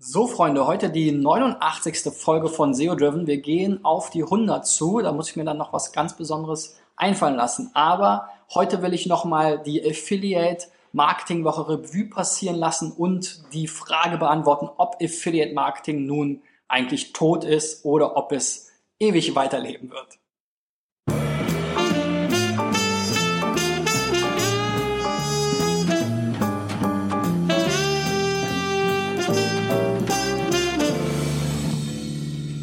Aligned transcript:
So, 0.00 0.28
Freunde, 0.28 0.68
heute 0.68 0.90
die 0.90 1.10
89. 1.10 2.14
Folge 2.14 2.48
von 2.48 2.72
SEO 2.72 2.94
Driven. 2.94 3.26
Wir 3.26 3.38
gehen 3.38 3.84
auf 3.84 4.10
die 4.10 4.22
100 4.22 4.64
zu. 4.64 5.00
Da 5.00 5.10
muss 5.10 5.30
ich 5.30 5.34
mir 5.34 5.44
dann 5.44 5.58
noch 5.58 5.72
was 5.72 5.90
ganz 5.90 6.16
Besonderes 6.16 6.78
einfallen 6.94 7.34
lassen. 7.34 7.72
Aber 7.74 8.28
heute 8.54 8.80
will 8.80 8.94
ich 8.94 9.06
nochmal 9.06 9.60
die 9.60 9.84
Affiliate 9.84 10.68
Marketing 10.92 11.42
Woche 11.42 11.68
Revue 11.68 12.04
passieren 12.04 12.54
lassen 12.54 12.92
und 12.92 13.52
die 13.52 13.66
Frage 13.66 14.18
beantworten, 14.18 14.68
ob 14.76 15.02
Affiliate 15.02 15.52
Marketing 15.52 16.06
nun 16.06 16.42
eigentlich 16.68 17.12
tot 17.12 17.42
ist 17.42 17.84
oder 17.84 18.16
ob 18.16 18.30
es 18.30 18.70
ewig 19.00 19.34
weiterleben 19.34 19.90
wird. 19.90 20.20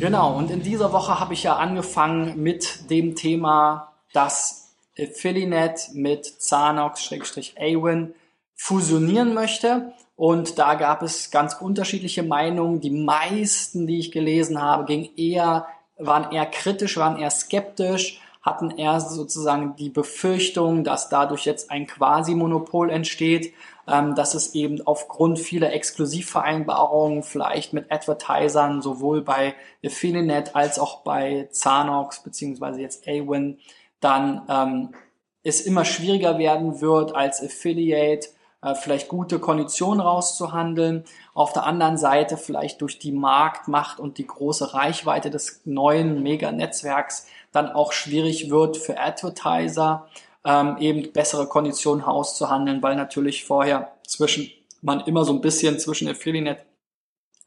Genau, 0.05 0.35
und 0.37 0.51
in 0.51 0.61
dieser 0.61 0.93
Woche 0.93 1.19
habe 1.19 1.33
ich 1.33 1.41
ja 1.41 1.55
angefangen 1.55 2.39
mit 2.39 2.91
dem 2.91 3.15
Thema, 3.15 3.91
dass 4.13 4.75
Affiliate 4.99 5.81
mit 5.95 6.27
Zanox-Awin 6.27 8.13
fusionieren 8.53 9.33
möchte. 9.33 9.93
Und 10.15 10.59
da 10.59 10.75
gab 10.75 11.01
es 11.01 11.31
ganz 11.31 11.55
unterschiedliche 11.55 12.21
Meinungen. 12.21 12.81
Die 12.81 12.91
meisten, 12.91 13.87
die 13.87 13.97
ich 13.97 14.11
gelesen 14.11 14.61
habe, 14.61 14.85
gingen 14.85 15.09
eher, 15.17 15.65
waren 15.97 16.31
eher 16.31 16.45
kritisch, 16.45 16.97
waren 16.97 17.17
eher 17.17 17.31
skeptisch, 17.31 18.21
hatten 18.43 18.77
eher 18.77 18.99
sozusagen 18.99 19.75
die 19.75 19.89
Befürchtung, 19.89 20.83
dass 20.83 21.09
dadurch 21.09 21.45
jetzt 21.45 21.71
ein 21.71 21.87
Quasi-Monopol 21.87 22.91
entsteht 22.91 23.55
ähm, 23.88 24.16
dass 24.16 24.34
es 24.34 24.55
eben 24.55 24.85
aufgrund 24.85 25.39
vieler 25.39 25.73
Exklusivvereinbarungen 25.73 27.23
vielleicht 27.23 27.73
mit 27.73 27.91
Advertisern 27.91 28.81
sowohl 28.81 29.21
bei 29.21 29.53
Affiliate 29.84 30.55
als 30.55 30.80
auch 30.80 31.02
bei 31.02 31.48
Zanox 31.51 32.24
beziehungsweise 32.24 32.82
jetzt 32.82 33.07
Awin 33.07 33.59
dann 33.99 34.43
ähm, 34.49 34.96
es 35.43 35.62
immer 35.62 35.85
schwieriger 35.85 36.37
werden 36.37 36.82
wird 36.82 37.15
als 37.15 37.41
Affiliate 37.41 38.29
äh, 38.62 38.74
vielleicht 38.74 39.07
gute 39.07 39.40
Konditionen 39.40 39.99
rauszuhandeln. 39.99 41.05
Auf 41.34 41.54
der 41.54 41.65
anderen 41.65 41.98
Seite 41.98 42.37
vielleicht 42.37 42.81
durch 42.81 42.98
die 42.98 43.12
Marktmacht 43.12 43.99
und 43.99 44.18
die 44.18 44.26
große 44.27 44.74
Reichweite 44.74 45.29
des 45.29 45.62
neuen 45.65 46.24
Mega-Netzwerks 46.24 47.27
dann 47.52 47.70
auch 47.70 47.91
schwierig 47.91 48.49
wird 48.49 48.77
für 48.77 48.99
Advertiser 48.99 50.07
ähm, 50.46 50.77
eben 50.79 51.12
bessere 51.12 51.48
Konditionen 51.48 52.04
auszuhandeln, 52.04 52.82
weil 52.82 52.96
natürlich 52.96 53.43
vorher 53.43 53.91
zwischen 54.07 54.49
man 54.85 55.02
immer 55.02 55.26
so 55.26 55.34
ein 55.34 55.41
bisschen 55.41 55.79
zwischen 55.79 56.07
Affiliate 56.07 56.63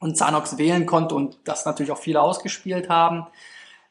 und 0.00 0.16
Zanox 0.16 0.58
wählen 0.58 0.86
konnte 0.86 1.14
und 1.14 1.38
das 1.44 1.64
natürlich 1.64 1.92
auch 1.92 1.98
viele 1.98 2.20
ausgespielt 2.20 2.88
haben. 2.88 3.26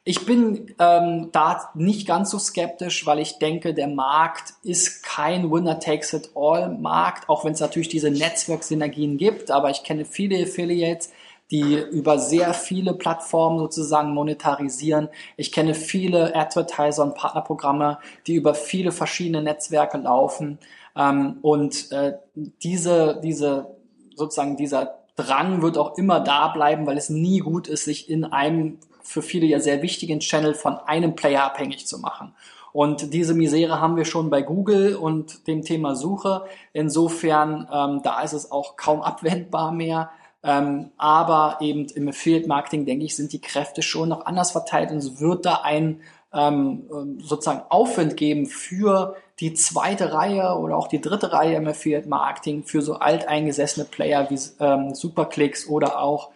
Ich 0.04 0.26
bin 0.26 0.74
ähm, 0.80 1.30
da 1.34 1.70
nicht 1.74 2.08
ganz 2.08 2.30
so 2.32 2.40
skeptisch, 2.40 3.06
weil 3.06 3.20
ich 3.20 3.40
denke, 3.40 3.74
der 3.74 3.88
Markt 3.88 4.54
ist 4.64 5.04
kein 5.04 5.52
Winner-Takes-it-all-Markt, 5.52 7.28
auch 7.28 7.44
wenn 7.44 7.52
es 7.54 7.60
natürlich 7.60 7.90
diese 7.90 8.10
Netzwerksynergien 8.10 9.18
gibt. 9.18 9.52
Aber 9.52 9.70
ich 9.70 9.84
kenne 9.84 10.06
viele 10.06 10.42
Affiliates, 10.42 11.12
die 11.52 11.76
über 11.76 12.20
sehr 12.20 12.54
viele 12.54 12.94
Plattformen 12.94 13.60
sozusagen 13.60 14.14
monetarisieren. 14.14 15.10
Ich 15.38 15.52
kenne 15.52 15.74
viele 15.74 16.36
Advertiser 16.36 17.04
und 17.04 17.16
Partnerprogramme, 17.16 18.00
die 18.26 18.36
über 18.36 18.54
viele 18.54 18.92
verschiedene 18.92 19.42
Netzwerke 19.42 19.98
laufen. 19.98 20.60
Ähm, 20.96 21.38
und 21.42 21.92
äh, 21.92 22.18
diese, 22.36 23.20
diese, 23.24 23.68
sozusagen 24.16 24.58
dieser 24.58 24.98
Drang 25.16 25.62
wird 25.62 25.78
auch 25.78 25.98
immer 25.98 26.20
da 26.20 26.50
bleiben, 26.50 26.86
weil 26.86 26.98
es 26.98 27.10
nie 27.10 27.40
gut 27.40 27.68
ist, 27.68 27.86
sich 27.86 28.10
in 28.10 28.26
einem 28.26 28.78
für 29.02 29.22
viele 29.22 29.46
ja 29.46 29.60
sehr 29.60 29.82
wichtigen 29.82 30.20
Channel 30.20 30.54
von 30.54 30.78
einem 30.78 31.16
Player 31.16 31.44
abhängig 31.44 31.88
zu 31.88 32.00
machen. 32.00 32.34
Und 32.74 33.14
diese 33.14 33.34
Misere 33.34 33.80
haben 33.82 33.96
wir 33.96 34.06
schon 34.06 34.30
bei 34.30 34.42
Google 34.42 34.96
und 34.96 35.48
dem 35.48 35.64
Thema 35.64 35.96
Suche. 35.96 36.44
Insofern, 36.74 37.68
ähm, 37.72 38.02
da 38.04 38.22
ist 38.22 38.34
es 38.34 38.52
auch 38.52 38.76
kaum 38.76 39.02
abwendbar 39.02 39.72
mehr. 39.72 40.12
Ähm, 40.48 40.92
aber 40.98 41.58
eben 41.60 41.88
im 41.88 42.08
Affiliate 42.08 42.48
Marketing, 42.48 42.86
denke 42.86 43.04
ich, 43.04 43.18
sind 43.18 43.34
die 43.34 43.42
Kräfte 43.42 43.82
schon 43.82 44.08
noch 44.08 44.26
anders 44.26 44.52
verteilt 44.52 44.92
und 44.92 45.00
es 45.00 45.20
wird 45.20 45.46
da 45.46 45.56
ein 45.64 46.00
ähm, 46.34 46.86
ähm, 46.90 47.20
sozusagen 47.20 47.64
Aufwand 47.70 48.16
geben 48.16 48.46
für 48.46 49.16
die 49.42 49.54
zweite 49.54 50.14
Reihe 50.14 50.58
oder 50.58 50.78
auch 50.78 50.88
die 50.88 51.02
dritte 51.02 51.34
Reihe 51.34 51.56
im 51.56 51.68
Affiliate 51.68 52.08
Marketing 52.08 52.64
für 52.64 52.82
so 52.82 52.96
alteingesessene 52.96 53.86
Player 53.86 54.30
wie 54.30 54.40
ähm, 54.62 54.96
Superclicks 54.96 55.68
oder 55.68 56.00
auch 56.00 56.30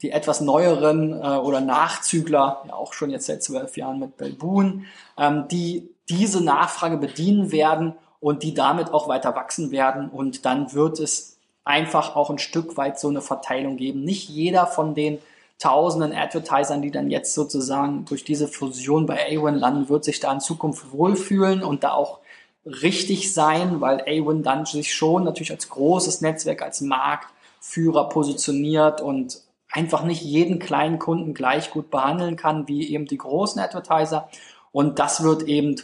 die 0.00 0.12
etwas 0.12 0.40
neueren 0.40 1.12
äh, 1.12 1.36
oder 1.36 1.60
Nachzügler, 1.60 2.62
ja 2.68 2.74
auch 2.74 2.92
schon 2.92 3.10
jetzt 3.10 3.26
seit 3.26 3.42
zwölf 3.42 3.76
Jahren 3.76 3.98
mit 3.98 4.16
Belboon, 4.16 4.84
ähm, 5.18 5.46
die 5.50 5.90
diese 6.08 6.44
Nachfrage 6.44 6.98
bedienen 6.98 7.50
werden 7.50 7.94
und 8.20 8.44
die 8.44 8.54
damit 8.54 8.92
auch 8.92 9.08
weiter 9.08 9.34
wachsen 9.34 9.72
werden. 9.72 10.08
Und 10.08 10.44
dann 10.44 10.72
wird 10.72 11.00
es 11.00 11.33
einfach 11.64 12.16
auch 12.16 12.30
ein 12.30 12.38
Stück 12.38 12.76
weit 12.76 12.98
so 12.98 13.08
eine 13.08 13.20
Verteilung 13.20 13.76
geben. 13.76 14.04
Nicht 14.04 14.28
jeder 14.28 14.66
von 14.66 14.94
den 14.94 15.18
tausenden 15.58 16.12
Advertisern, 16.12 16.82
die 16.82 16.90
dann 16.90 17.10
jetzt 17.10 17.34
sozusagen 17.34 18.04
durch 18.04 18.24
diese 18.24 18.48
Fusion 18.48 19.06
bei 19.06 19.28
A1 19.28 19.56
landen, 19.56 19.88
wird 19.88 20.04
sich 20.04 20.20
da 20.20 20.32
in 20.32 20.40
Zukunft 20.40 20.92
wohlfühlen 20.92 21.62
und 21.62 21.84
da 21.84 21.92
auch 21.92 22.18
richtig 22.66 23.32
sein, 23.32 23.80
weil 23.80 24.02
A1 24.02 24.42
dann 24.42 24.66
sich 24.66 24.92
schon 24.94 25.24
natürlich 25.24 25.52
als 25.52 25.68
großes 25.68 26.20
Netzwerk, 26.20 26.62
als 26.62 26.80
Marktführer 26.80 28.08
positioniert 28.08 29.00
und 29.00 29.40
einfach 29.70 30.04
nicht 30.04 30.22
jeden 30.22 30.58
kleinen 30.58 30.98
Kunden 30.98 31.34
gleich 31.34 31.70
gut 31.70 31.90
behandeln 31.90 32.36
kann 32.36 32.68
wie 32.68 32.92
eben 32.92 33.06
die 33.06 33.18
großen 33.18 33.60
Advertiser. 33.60 34.28
Und 34.72 34.98
das 34.98 35.22
wird 35.22 35.44
eben 35.44 35.76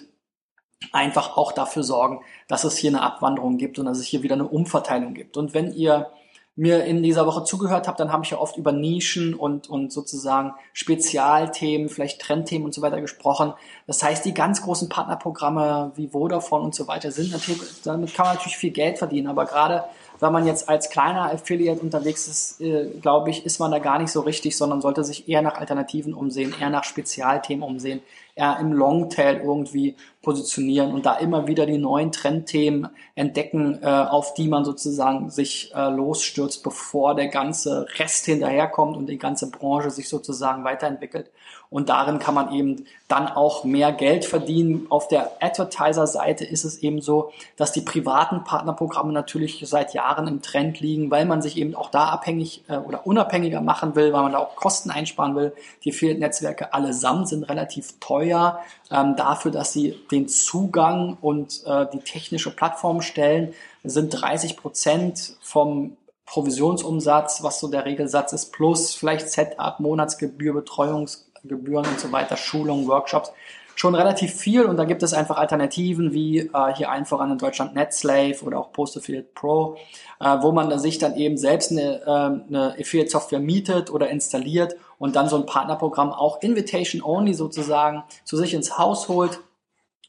einfach 0.93 1.37
auch 1.37 1.53
dafür 1.53 1.83
sorgen, 1.83 2.21
dass 2.49 2.65
es 2.65 2.77
hier 2.77 2.91
eine 2.91 3.03
Abwanderung 3.03 3.59
gibt 3.59 3.79
und 3.79 3.87
dass 3.87 3.99
es 3.99 4.07
hier 4.07 4.23
wieder 4.23 4.35
eine 4.35 4.49
Umverteilung 4.49 5.15
gibt. 5.15 5.37
Und 5.37 5.55
wenn 5.55 5.73
ihr 5.73 6.11
mir 6.57 6.85
in 6.85 7.03
dieser 7.03 7.27
Woche 7.27 7.45
zugehört 7.45 7.89
habt, 7.89 8.01
dann 8.01 8.13
habe 8.13 8.25
ich 8.25 8.31
ja 8.31 8.39
oft 8.39 8.57
über 8.57 8.73
Nischen 8.73 9.35
und, 9.35 9.71
und 9.71 9.93
sozusagen 9.93 10.53
Spezialthemen, 10.73 11.89
vielleicht 11.89 12.21
Trendthemen 12.21 12.67
und 12.67 12.75
so 12.75 12.83
weiter 12.83 13.01
gesprochen. 13.01 13.55
Das 13.87 14.03
heißt, 14.03 14.25
die 14.25 14.35
ganz 14.35 14.61
großen 14.63 14.89
Partnerprogramme 14.89 15.93
wie 15.95 16.09
Vodafone 16.09 16.65
und 16.65 16.75
so 16.75 16.87
weiter 16.87 17.13
sind 17.13 17.33
natürlich, 17.33 17.61
damit 17.83 18.15
kann 18.15 18.27
man 18.27 18.35
natürlich 18.35 18.59
viel 18.59 18.73
Geld 18.73 18.99
verdienen, 18.99 19.29
aber 19.29 19.47
gerade 19.47 19.85
wenn 20.21 20.33
man 20.33 20.47
jetzt 20.47 20.69
als 20.69 20.91
kleiner 20.91 21.33
Affiliate 21.33 21.81
unterwegs 21.81 22.29
ist, 22.29 22.61
äh, 22.61 22.91
glaube 23.01 23.31
ich, 23.31 23.47
ist 23.47 23.59
man 23.59 23.71
da 23.71 23.79
gar 23.79 23.99
nicht 23.99 24.13
so 24.13 24.21
richtig, 24.21 24.57
sondern 24.57 24.81
sollte 24.81 25.03
sich 25.05 25.29
eher 25.29 25.43
nach 25.43 25.57
Alternativen 25.57 26.15
umsehen, 26.15 26.55
eher 26.61 26.71
nach 26.71 26.85
Spezialthemen 26.85 27.63
umsehen, 27.63 28.03
eher 28.35 28.59
im 28.61 28.73
Longtail 28.73 29.41
irgendwie 29.43 29.97
positionieren 30.23 30.93
und 30.93 31.07
da 31.07 31.17
immer 31.17 31.47
wieder 31.47 31.67
die 31.67 31.79
neuen 31.79 32.13
Trendthemen 32.13 32.89
entdecken, 33.15 33.81
äh, 33.83 33.87
auf 33.87 34.35
die 34.35 34.49
man 34.49 34.65
sozusagen 34.65 35.31
sich 35.31 35.73
äh, 35.75 35.89
losstürzt, 35.89 36.63
bevor 36.63 37.15
der 37.15 37.29
ganze 37.29 37.87
Rest 37.99 38.27
hinterherkommt 38.27 38.97
und 38.97 39.07
die 39.07 39.19
ganze 39.19 39.51
Branche 39.51 39.91
sich 39.91 40.09
sozusagen 40.09 40.65
weiterentwickelt. 40.65 41.31
Und 41.71 41.89
darin 41.89 42.19
kann 42.19 42.35
man 42.35 42.53
eben 42.53 42.85
dann 43.07 43.29
auch 43.29 43.63
mehr 43.63 43.93
Geld 43.93 44.25
verdienen. 44.25 44.87
Auf 44.91 45.07
der 45.07 45.31
Advertiser-Seite 45.41 46.45
ist 46.45 46.65
es 46.65 46.79
eben 46.79 47.01
so, 47.01 47.33
dass 47.57 47.71
die 47.71 47.81
privaten 47.81 48.43
Partnerprogramme 48.43 49.13
natürlich 49.13 49.63
seit 49.65 49.95
Jahren 49.95 50.27
im 50.27 50.43
Trend 50.43 50.81
liegen, 50.81 51.13
weil 51.13 51.27
man 51.27 51.43
sich 51.43 51.57
eben 51.57 51.77
auch 51.77 51.89
da 51.91 52.09
abhängig 52.09 52.65
äh, 52.69 52.77
oder 52.77 53.07
unabhängiger 53.07 53.61
machen 53.61 53.95
will, 53.95 54.13
weil 54.13 54.23
man 54.23 54.33
da 54.33 54.39
auch 54.39 54.57
Kosten 54.57 54.91
einsparen 54.91 55.37
will. 55.37 55.53
Die 55.85 55.93
Affiliate-Netzwerke 55.93 56.75
allesamt 56.75 57.29
sind 57.29 57.45
relativ 57.45 58.01
teuer 58.01 58.59
ähm, 58.91 59.15
dafür, 59.15 59.53
dass 59.53 59.73
sie 59.73 59.97
den 60.11 60.27
Zugang 60.27 61.19
und 61.21 61.65
äh, 61.67 61.87
die 61.93 62.01
technische 62.01 62.51
Plattform 62.51 63.01
stellen, 63.01 63.55
sind 63.85 64.11
30 64.11 64.57
Prozent 64.57 65.37
vom 65.41 65.97
Provisionsumsatz, 66.27 67.43
was 67.43 67.59
so 67.59 67.69
der 67.69 67.85
Regelsatz 67.85 68.33
ist, 68.33 68.53
plus 68.53 68.95
vielleicht 68.95 69.31
Setup, 69.31 69.81
Monatsgebühr, 69.81 70.55
Betreuungs 70.55 71.30
Gebühren 71.45 71.87
und 71.87 72.01
so 72.01 72.13
weiter, 72.13 72.37
Schulungen, 72.37 72.87
Workshops, 72.89 73.33
schon 73.81 73.95
relativ 73.95 74.35
viel. 74.35 74.65
Und 74.65 74.77
da 74.77 74.85
gibt 74.85 75.03
es 75.03 75.15
einfach 75.15 75.39
Alternativen 75.39 76.13
wie 76.13 76.39
äh, 76.39 76.75
hier 76.77 76.91
allen 76.91 77.07
voran 77.07 77.33
in 77.33 77.39
Deutschland 77.39 77.75
NetSlave 77.75 78.43
oder 78.43 78.59
auch 78.59 78.73
Post 78.73 78.99
Affiliate 78.99 79.31
Pro, 79.35 79.77
äh, 80.21 80.37
wo 80.43 80.53
man 80.53 80.79
sich 80.79 80.99
dann 80.99 81.17
eben 81.17 81.39
selbst 81.39 81.71
eine, 81.71 82.03
äh, 82.03 82.09
eine 82.09 82.77
Affiliate 82.79 83.11
Software 83.11 83.41
mietet 83.41 83.91
oder 83.91 84.11
installiert 84.11 84.77
und 84.99 85.17
dann 85.17 85.29
so 85.29 85.37
ein 85.37 85.47
Partnerprogramm 85.47 86.13
auch 86.13 86.43
Invitation 86.43 87.03
Only 87.03 87.33
sozusagen 87.33 88.05
zu 88.25 88.37
sich 88.37 88.53
ins 88.53 88.77
Haus 88.77 89.09
holt 89.09 89.41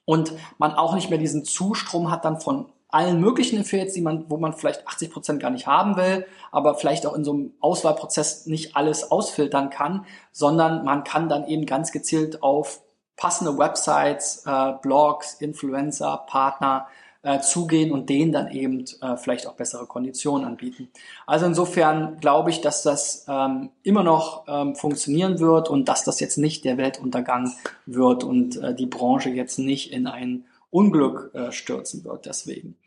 und 0.04 0.33
man 0.57 0.74
auch 0.74 0.94
nicht 0.94 1.10
mehr 1.10 1.19
diesen 1.19 1.45
Zustrom 1.45 2.12
hat 2.12 2.25
dann 2.25 2.42
von 2.42 2.66
allen 2.92 3.20
möglichen 3.20 3.60
Affiliates, 3.60 3.94
die 3.94 4.02
man, 4.02 4.26
wo 4.30 4.38
man 4.38 4.54
vielleicht 4.54 4.88
80 4.88 5.12
Prozent 5.12 5.42
gar 5.42 5.50
nicht 5.50 5.66
haben 5.66 5.96
will, 5.96 6.26
aber 6.52 6.76
vielleicht 6.76 7.06
auch 7.06 7.16
in 7.16 7.24
so 7.24 7.32
einem 7.32 7.54
Auswahlprozess 7.62 8.46
nicht 8.46 8.76
alles 8.76 9.10
ausfiltern 9.10 9.70
kann, 9.70 10.06
sondern 10.32 10.84
man 10.84 11.04
kann 11.04 11.30
dann 11.30 11.48
eben 11.48 11.66
ganz 11.66 11.92
gezielt 11.92 12.44
auf 12.44 12.82
passende 13.16 13.58
Websites, 13.58 14.44
äh, 14.46 14.74
Blogs, 14.82 15.36
Influencer, 15.36 16.26
Partner 16.28 16.88
äh, 17.24 17.40
zugehen 17.40 17.92
und 17.92 18.10
denen 18.10 18.32
dann 18.32 18.52
eben 18.52 18.84
äh, 19.02 19.16
vielleicht 19.16 19.48
auch 19.48 19.54
bessere 19.54 19.86
Konditionen 19.86 20.46
anbieten. 20.46 20.90
Also 21.28 21.46
insofern 21.46 22.18
glaube 22.20 22.50
ich, 22.50 22.62
dass 22.62 22.82
das 22.82 23.26
ähm, 23.30 23.70
immer 23.84 24.04
noch 24.04 24.46
ähm, 24.48 24.76
funktionieren 24.76 25.40
wird 25.40 25.70
und 25.70 25.88
dass 25.88 26.04
das 26.04 26.20
jetzt 26.20 26.38
nicht 26.38 26.66
der 26.66 26.78
Weltuntergang 26.78 27.52
wird 27.86 28.24
und 28.24 28.58
äh, 28.58 28.74
die 28.74 28.88
Branche 28.88 29.30
jetzt 29.30 29.60
nicht 29.60 29.92
in 29.94 30.08
ein 30.08 30.46
Unglück 30.71 31.31
äh, 31.33 31.51
stürzen 31.51 32.03
wird 32.03 32.25
deswegen. 32.25 32.77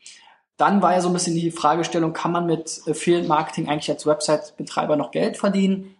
Dann 0.57 0.81
war 0.81 0.93
ja 0.93 1.01
so 1.01 1.09
ein 1.09 1.13
bisschen 1.13 1.35
die 1.35 1.51
Fragestellung, 1.51 2.13
kann 2.13 2.31
man 2.31 2.45
mit 2.45 2.81
Affiliate 2.87 3.27
Marketing 3.27 3.67
eigentlich 3.67 3.89
als 3.89 4.05
Website-Betreiber 4.05 4.95
noch 4.95 5.11
Geld 5.11 5.37
verdienen? 5.37 5.95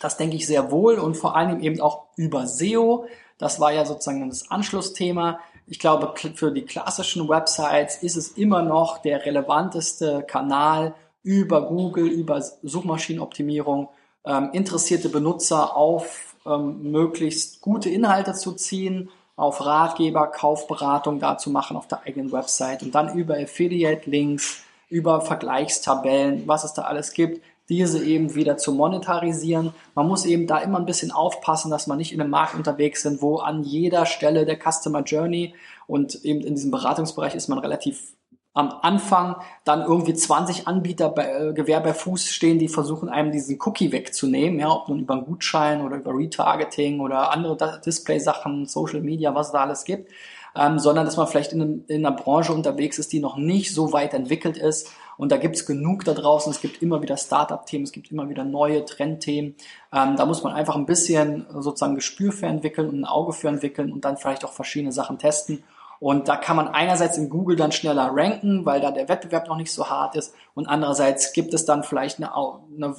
Das 0.00 0.16
denke 0.16 0.36
ich 0.36 0.46
sehr 0.46 0.70
wohl 0.70 0.98
und 0.98 1.16
vor 1.16 1.36
allem 1.36 1.60
eben 1.60 1.80
auch 1.80 2.06
über 2.16 2.46
SEO. 2.46 3.06
Das 3.38 3.60
war 3.60 3.72
ja 3.72 3.84
sozusagen 3.84 4.28
das 4.28 4.50
Anschlussthema. 4.50 5.38
Ich 5.66 5.78
glaube, 5.78 6.12
für 6.34 6.52
die 6.52 6.62
klassischen 6.62 7.28
Websites 7.28 8.02
ist 8.02 8.16
es 8.16 8.32
immer 8.32 8.62
noch 8.62 8.98
der 8.98 9.24
relevanteste 9.24 10.24
Kanal 10.26 10.94
über 11.22 11.66
Google, 11.68 12.06
über 12.06 12.42
Suchmaschinenoptimierung, 12.62 13.88
ähm, 14.26 14.50
interessierte 14.52 15.08
Benutzer 15.08 15.76
auf 15.76 16.36
ähm, 16.44 16.90
möglichst 16.90 17.60
gute 17.60 17.88
Inhalte 17.88 18.34
zu 18.34 18.52
ziehen, 18.52 19.08
auf 19.36 19.64
Ratgeber, 19.64 20.28
Kaufberatung 20.28 21.18
da 21.18 21.36
zu 21.38 21.50
machen 21.50 21.76
auf 21.76 21.88
der 21.88 22.02
eigenen 22.06 22.32
Website 22.32 22.82
und 22.82 22.94
dann 22.94 23.16
über 23.16 23.34
Affiliate-Links, 23.34 24.62
über 24.88 25.20
Vergleichstabellen, 25.20 26.46
was 26.46 26.64
es 26.64 26.72
da 26.72 26.82
alles 26.82 27.12
gibt, 27.12 27.42
diese 27.68 28.04
eben 28.04 28.34
wieder 28.34 28.56
zu 28.56 28.72
monetarisieren. 28.72 29.72
Man 29.94 30.06
muss 30.06 30.26
eben 30.26 30.46
da 30.46 30.58
immer 30.58 30.78
ein 30.78 30.86
bisschen 30.86 31.10
aufpassen, 31.10 31.70
dass 31.70 31.86
man 31.86 31.98
nicht 31.98 32.12
in 32.12 32.20
einem 32.20 32.30
Markt 32.30 32.54
unterwegs 32.54 33.02
sind, 33.02 33.22
wo 33.22 33.38
an 33.38 33.64
jeder 33.64 34.06
Stelle 34.06 34.44
der 34.44 34.58
Customer 34.58 35.02
Journey 35.02 35.54
und 35.86 36.24
eben 36.24 36.40
in 36.42 36.54
diesem 36.54 36.70
Beratungsbereich 36.70 37.34
ist 37.34 37.48
man 37.48 37.58
relativ 37.58 38.13
am 38.54 38.72
Anfang 38.82 39.36
dann 39.64 39.82
irgendwie 39.82 40.14
20 40.14 40.68
Anbieter 40.68 41.08
bei, 41.08 41.26
äh, 41.26 41.52
Gewehr 41.52 41.80
bei 41.80 41.92
Fuß 41.92 42.30
stehen, 42.30 42.60
die 42.60 42.68
versuchen 42.68 43.08
einem 43.08 43.32
diesen 43.32 43.58
Cookie 43.60 43.90
wegzunehmen, 43.90 44.60
ja, 44.60 44.70
ob 44.70 44.88
nun 44.88 45.00
über 45.00 45.14
einen 45.14 45.26
Gutschein 45.26 45.82
oder 45.82 45.96
über 45.96 46.16
Retargeting 46.16 47.00
oder 47.00 47.32
andere 47.32 47.80
Display-Sachen, 47.84 48.66
Social 48.66 49.00
Media, 49.00 49.34
was 49.34 49.50
da 49.50 49.62
alles 49.62 49.84
gibt, 49.84 50.10
ähm, 50.54 50.78
sondern 50.78 51.04
dass 51.04 51.16
man 51.16 51.26
vielleicht 51.26 51.52
in, 51.52 51.62
einem, 51.62 51.84
in 51.88 52.06
einer 52.06 52.16
Branche 52.16 52.52
unterwegs 52.52 52.98
ist, 52.98 53.12
die 53.12 53.18
noch 53.18 53.36
nicht 53.36 53.74
so 53.74 53.92
weit 53.92 54.14
entwickelt 54.14 54.56
ist 54.56 54.88
und 55.16 55.32
da 55.32 55.36
gibt's 55.36 55.66
genug 55.66 56.04
da 56.04 56.14
draußen. 56.14 56.52
Es 56.52 56.60
gibt 56.60 56.82
immer 56.82 57.02
wieder 57.02 57.16
Startup-Themen, 57.16 57.84
es 57.84 57.92
gibt 57.92 58.10
immer 58.10 58.28
wieder 58.28 58.44
neue 58.44 58.84
Trendthemen. 58.84 59.56
Ähm, 59.92 60.16
da 60.16 60.26
muss 60.26 60.42
man 60.42 60.52
einfach 60.52 60.76
ein 60.76 60.86
bisschen 60.86 61.46
sozusagen 61.50 61.94
Gespür 61.94 62.32
für 62.32 62.46
entwickeln 62.46 62.88
und 62.88 63.00
ein 63.00 63.04
Auge 63.04 63.32
für 63.32 63.48
entwickeln 63.48 63.92
und 63.92 64.04
dann 64.04 64.16
vielleicht 64.16 64.44
auch 64.44 64.52
verschiedene 64.52 64.92
Sachen 64.92 65.18
testen. 65.18 65.64
Und 66.04 66.28
da 66.28 66.36
kann 66.36 66.56
man 66.56 66.68
einerseits 66.68 67.16
in 67.16 67.30
Google 67.30 67.56
dann 67.56 67.72
schneller 67.72 68.10
ranken, 68.12 68.66
weil 68.66 68.78
da 68.78 68.90
der 68.90 69.08
Wettbewerb 69.08 69.48
noch 69.48 69.56
nicht 69.56 69.72
so 69.72 69.88
hart 69.88 70.16
ist. 70.16 70.34
Und 70.54 70.66
andererseits 70.66 71.32
gibt 71.32 71.54
es 71.54 71.64
dann 71.64 71.82
vielleicht 71.82 72.18
eine, 72.18 72.34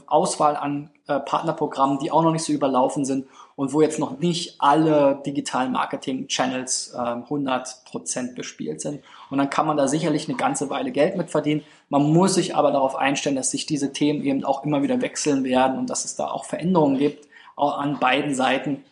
Auswahl 0.07 0.55
an 0.55 0.89
äh, 1.05 1.19
Partnerprogrammen, 1.19 1.99
die 1.99 2.09
auch 2.09 2.23
noch 2.23 2.31
nicht 2.31 2.43
so 2.43 2.51
überlaufen 2.51 3.05
sind 3.05 3.27
und 3.55 3.73
wo 3.73 3.81
jetzt 3.81 3.99
noch 3.99 4.17
nicht 4.17 4.55
alle 4.57 5.21
digitalen 5.23 5.71
Marketing-Channels 5.73 6.95
äh, 6.95 6.97
100% 6.97 8.33
bespielt 8.33 8.81
sind. 8.81 9.03
Und 9.29 9.37
dann 9.37 9.51
kann 9.51 9.67
man 9.67 9.77
da 9.77 9.87
sicherlich 9.87 10.27
eine 10.27 10.35
ganze 10.35 10.71
Weile 10.71 10.89
Geld 10.89 11.15
mit 11.15 11.29
verdienen. 11.29 11.63
Man 11.89 12.11
muss 12.11 12.33
sich 12.33 12.55
aber 12.55 12.71
darauf 12.71 12.95
einstellen, 12.95 13.35
dass 13.35 13.51
sich 13.51 13.67
diese 13.67 13.93
Themen 13.93 14.23
eben 14.23 14.43
auch 14.43 14.63
immer 14.63 14.81
wieder 14.81 14.99
wechseln 15.01 15.43
werden 15.43 15.77
und 15.77 15.91
dass 15.91 16.05
es 16.05 16.15
da 16.15 16.31
auch 16.31 16.45
Veränderungen 16.45 16.97
gibt, 16.97 17.27
an 17.55 17.99
beiden 17.99 18.33
Seiten. 18.33 18.83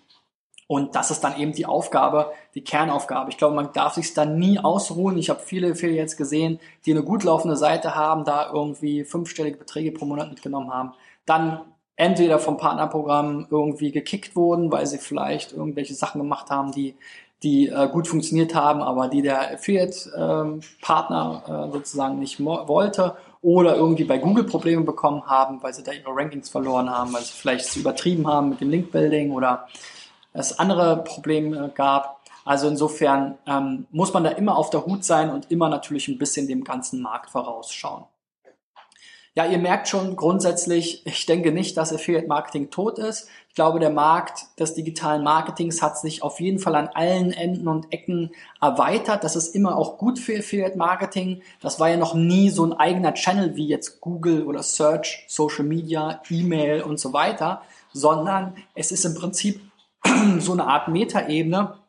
Und 0.67 0.95
das 0.95 1.11
ist 1.11 1.21
dann 1.21 1.37
eben 1.37 1.51
die 1.51 1.65
Aufgabe, 1.65 2.31
die 2.55 2.63
Kernaufgabe. 2.63 3.29
Ich 3.29 3.37
glaube, 3.37 3.55
man 3.55 3.73
darf 3.73 3.93
sich 3.93 4.13
dann 4.13 4.39
nie 4.39 4.59
ausruhen. 4.59 5.17
Ich 5.17 5.29
habe 5.29 5.39
viele, 5.39 5.75
viele 5.75 5.93
jetzt 5.93 6.17
gesehen, 6.17 6.59
die 6.85 6.91
eine 6.91 7.03
gut 7.03 7.23
laufende 7.23 7.57
Seite 7.57 7.95
haben, 7.95 8.23
da 8.23 8.51
irgendwie 8.51 9.03
fünfstellige 9.03 9.57
Beträge 9.57 9.91
pro 9.91 10.05
Monat 10.05 10.29
mitgenommen 10.29 10.73
haben. 10.73 10.93
Dann 11.25 11.61
entweder 11.95 12.39
vom 12.39 12.57
Partnerprogramm 12.57 13.47
irgendwie 13.49 13.91
gekickt 13.91 14.35
wurden, 14.35 14.71
weil 14.71 14.87
sie 14.87 14.97
vielleicht 14.97 15.53
irgendwelche 15.53 15.93
Sachen 15.93 16.19
gemacht 16.21 16.49
haben, 16.49 16.71
die, 16.71 16.95
die 17.43 17.67
äh, 17.67 17.87
gut 17.89 18.07
funktioniert 18.07 18.55
haben, 18.55 18.81
aber 18.81 19.09
die 19.09 19.21
der 19.21 19.53
Affiliate-Partner 19.53 21.43
ähm, 21.47 21.53
äh, 21.53 21.71
sozusagen 21.71 22.19
nicht 22.19 22.43
wollte 22.43 23.15
oder 23.41 23.75
irgendwie 23.75 24.05
bei 24.05 24.17
Google 24.17 24.45
Probleme 24.45 24.83
bekommen 24.83 25.23
haben, 25.27 25.61
weil 25.61 25.73
sie 25.73 25.83
da 25.83 25.91
ihre 25.91 26.15
Rankings 26.15 26.49
verloren 26.49 26.89
haben, 26.89 27.13
weil 27.13 27.23
sie 27.23 27.33
vielleicht 27.33 27.75
übertrieben 27.75 28.25
haben 28.27 28.49
mit 28.49 28.61
dem 28.61 28.69
Link-Building 28.69 29.31
oder 29.31 29.67
es 30.33 30.59
andere 30.59 31.03
Probleme 31.03 31.71
gab. 31.73 32.21
Also 32.45 32.67
insofern 32.67 33.37
ähm, 33.47 33.87
muss 33.91 34.13
man 34.13 34.23
da 34.23 34.31
immer 34.31 34.57
auf 34.57 34.69
der 34.69 34.85
Hut 34.85 35.05
sein 35.05 35.29
und 35.29 35.49
immer 35.49 35.69
natürlich 35.69 36.07
ein 36.07 36.17
bisschen 36.17 36.47
dem 36.47 36.63
ganzen 36.63 37.01
Markt 37.01 37.29
vorausschauen. 37.29 38.03
Ja, 39.35 39.47
ihr 39.47 39.57
merkt 39.57 39.87
schon 39.87 40.15
grundsätzlich, 40.15 41.03
ich 41.07 41.25
denke 41.25 41.51
nicht, 41.51 41.75
dass 41.75 41.91
Affiliate 41.91 42.27
Marketing 42.27 42.69
tot 42.69 42.99
ist. 42.99 43.27
Ich 43.49 43.55
glaube, 43.55 43.79
der 43.79 43.89
Markt 43.89 44.45
des 44.59 44.75
digitalen 44.75 45.23
Marketings 45.23 45.81
hat 45.81 45.97
sich 45.97 46.21
auf 46.21 46.39
jeden 46.39 46.59
Fall 46.59 46.75
an 46.75 46.89
allen 46.93 47.31
Enden 47.31 47.67
und 47.67 47.91
Ecken 47.91 48.29
erweitert. 48.61 49.23
Das 49.23 49.35
ist 49.35 49.55
immer 49.55 49.75
auch 49.75 49.97
gut 49.97 50.19
für 50.19 50.37
Affiliate 50.37 50.77
Marketing. 50.77 51.41
Das 51.61 51.79
war 51.79 51.89
ja 51.89 51.97
noch 51.97 52.13
nie 52.13 52.51
so 52.51 52.63
ein 52.63 52.73
eigener 52.73 53.15
Channel 53.15 53.55
wie 53.55 53.67
jetzt 53.67 54.01
Google 54.01 54.45
oder 54.45 54.61
Search, 54.61 55.25
Social 55.27 55.65
Media, 55.65 56.21
E-Mail 56.29 56.83
und 56.83 56.99
so 56.99 57.11
weiter, 57.11 57.63
sondern 57.91 58.55
es 58.75 58.91
ist 58.91 59.03
im 59.03 59.15
Prinzip 59.15 59.61
so 60.39 60.53
eine 60.53 60.67
Art 60.67 60.87
Metaebene, 60.87 61.79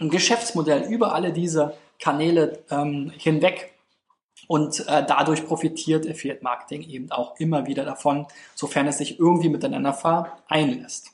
ein 0.00 0.10
Geschäftsmodell 0.10 0.82
über 0.92 1.14
alle 1.14 1.32
diese 1.32 1.74
Kanäle 2.00 2.62
ähm, 2.70 3.12
hinweg 3.16 3.74
und 4.46 4.80
äh, 4.88 5.04
dadurch 5.06 5.46
profitiert 5.46 6.08
Affiliate 6.08 6.42
Marketing 6.42 6.82
eben 6.88 7.10
auch 7.10 7.38
immer 7.38 7.66
wieder 7.66 7.84
davon, 7.84 8.26
sofern 8.54 8.86
es 8.86 8.98
sich 8.98 9.18
irgendwie 9.18 9.48
miteinander 9.48 9.92
vereinlässt. 9.92 11.12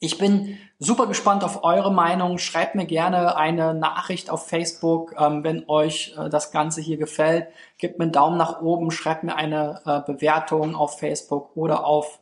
Ich 0.00 0.18
bin 0.18 0.58
super 0.78 1.06
gespannt 1.06 1.44
auf 1.44 1.64
eure 1.64 1.90
Meinung. 1.90 2.36
Schreibt 2.36 2.74
mir 2.74 2.84
gerne 2.84 3.36
eine 3.36 3.72
Nachricht 3.72 4.28
auf 4.28 4.46
Facebook, 4.46 5.14
ähm, 5.18 5.42
wenn 5.44 5.66
euch 5.68 6.14
äh, 6.18 6.28
das 6.28 6.50
Ganze 6.50 6.82
hier 6.82 6.98
gefällt. 6.98 7.46
Gebt 7.78 7.98
mir 7.98 8.04
einen 8.04 8.12
Daumen 8.12 8.36
nach 8.36 8.60
oben, 8.60 8.90
schreibt 8.90 9.24
mir 9.24 9.36
eine 9.36 9.80
äh, 9.86 10.00
Bewertung 10.00 10.74
auf 10.74 10.98
Facebook 10.98 11.56
oder 11.56 11.86
auf 11.86 12.20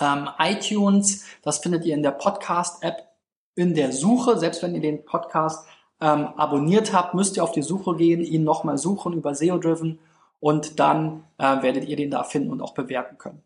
ähm, 0.00 0.28
iTunes. 0.38 1.24
Das 1.42 1.58
findet 1.58 1.84
ihr 1.84 1.94
in 1.94 2.02
der 2.02 2.12
Podcast-App 2.12 3.08
in 3.54 3.74
der 3.74 3.92
Suche. 3.92 4.38
Selbst 4.38 4.62
wenn 4.62 4.74
ihr 4.74 4.80
den 4.80 5.04
Podcast 5.04 5.66
ähm, 6.00 6.28
abonniert 6.36 6.92
habt, 6.92 7.14
müsst 7.14 7.36
ihr 7.36 7.44
auf 7.44 7.52
die 7.52 7.62
Suche 7.62 7.96
gehen, 7.96 8.22
ihn 8.22 8.44
nochmal 8.44 8.78
suchen 8.78 9.12
über 9.12 9.34
SEO-Driven 9.34 9.98
und 10.40 10.80
dann 10.80 11.24
äh, 11.38 11.62
werdet 11.62 11.86
ihr 11.86 11.96
den 11.96 12.10
da 12.10 12.24
finden 12.24 12.50
und 12.50 12.60
auch 12.60 12.74
bewerten 12.74 13.18
können. 13.18 13.42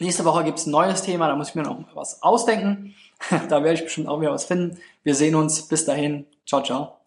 Nächste 0.00 0.24
Woche 0.24 0.44
gibt's 0.44 0.66
ein 0.66 0.72
neues 0.72 1.02
Thema, 1.02 1.28
da 1.28 1.36
muss 1.36 1.50
ich 1.50 1.54
mir 1.54 1.62
noch 1.62 1.78
was 1.94 2.22
ausdenken. 2.22 2.94
da 3.48 3.62
werde 3.62 3.74
ich 3.74 3.84
bestimmt 3.84 4.08
auch 4.08 4.20
wieder 4.20 4.32
was 4.32 4.44
finden. 4.44 4.78
Wir 5.02 5.14
sehen 5.14 5.34
uns. 5.34 5.62
Bis 5.68 5.84
dahin. 5.84 6.26
Ciao, 6.46 6.62
ciao. 6.62 7.03